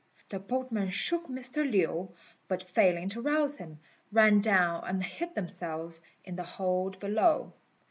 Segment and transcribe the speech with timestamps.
[0.29, 1.57] The boatmen shook Mr.
[1.63, 2.09] Lin,
[2.47, 3.77] but failing to rouse him,
[4.11, 7.53] ran down and hid themselves in the hold below.